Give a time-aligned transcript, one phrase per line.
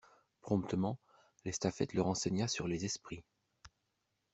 [0.41, 0.97] Promptement,
[1.45, 3.23] l'estafette le renseigna sur les esprits.